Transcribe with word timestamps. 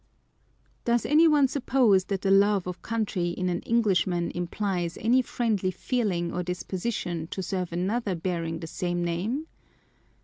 Does 0.83 1.05
any 1.05 1.27
one 1.27 1.47
suppose 1.47 2.05
that 2.05 2.23
the 2.23 2.31
love 2.31 2.65
of 2.65 2.81
country 2.81 3.29
in 3.29 3.49
an 3.49 3.59
Englishman 3.59 4.31
implies 4.31 4.97
any 4.99 5.21
friendly 5.21 5.69
feeling 5.69 6.33
or 6.33 6.41
disposition 6.41 7.27
to 7.27 7.43
serve 7.43 7.71
another 7.71 8.15
bearing 8.15 8.61
the 8.61 8.65
same 8.65 9.03
name 9.05 9.45